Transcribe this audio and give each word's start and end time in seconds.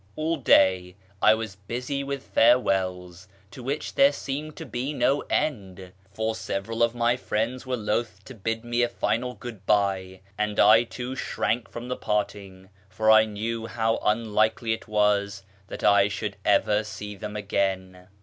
All 0.15 0.37
day 0.37 0.95
I 1.21 1.35
was 1.35 1.57
busy 1.57 2.03
with 2.03 2.23
farewells, 2.23 3.27
to 3.51 3.61
which 3.61 3.93
there 3.93 4.11
seemed 4.11 4.55
to 4.55 4.65
be 4.65 4.93
no 4.93 5.21
end, 5.29 5.91
for 6.11 6.33
several 6.33 6.81
of 6.81 6.95
my 6.95 7.15
friends 7.15 7.67
were 7.67 7.77
loth 7.77 8.23
to 8.25 8.33
bid 8.33 8.65
me 8.65 8.81
a 8.81 8.89
final 8.89 9.35
good 9.35 9.63
bye, 9.67 10.21
and 10.39 10.59
I 10.59 10.85
too 10.85 11.15
shrank 11.15 11.69
from 11.69 11.87
the 11.87 11.97
parting, 11.97 12.69
for 12.89 13.11
I 13.11 13.25
knew 13.25 13.67
how 13.67 13.97
unlikely 14.03 14.73
it 14.73 14.87
was 14.87 15.43
that 15.67 15.83
I 15.83 16.07
should 16.07 16.35
ever 16.43 16.83
see 16.83 17.15
them 17.15 17.35
again. 17.35 18.07